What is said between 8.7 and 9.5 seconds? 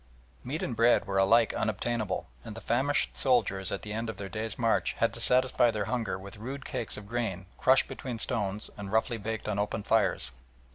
and roughly baked